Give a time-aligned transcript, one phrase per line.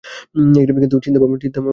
[0.75, 1.69] কিন্তু চিন্তাভাবনা আদীমকালের।